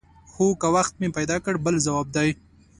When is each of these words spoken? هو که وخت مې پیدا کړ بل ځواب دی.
هو 0.33 0.47
که 0.61 0.67
وخت 0.75 0.93
مې 1.01 1.07
پیدا 1.17 1.37
کړ 1.45 1.53
بل 1.65 1.75
ځواب 1.85 2.07
دی. 2.15 2.29